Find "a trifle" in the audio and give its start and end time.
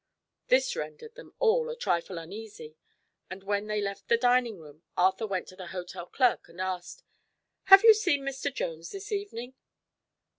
1.69-2.17